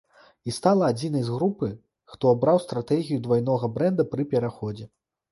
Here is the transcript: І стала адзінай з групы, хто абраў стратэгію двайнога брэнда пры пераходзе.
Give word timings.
І 0.51 0.51
стала 0.57 0.85
адзінай 0.93 1.23
з 1.25 1.33
групы, 1.33 1.67
хто 2.13 2.31
абраў 2.35 2.57
стратэгію 2.63 3.19
двайнога 3.27 3.69
брэнда 3.75 4.07
пры 4.15 4.25
пераходзе. 4.33 4.89